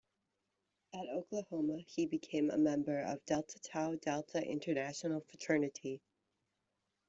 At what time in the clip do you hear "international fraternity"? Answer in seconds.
4.43-6.01